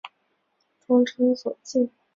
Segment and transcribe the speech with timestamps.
[0.79, 1.91] 通称左近。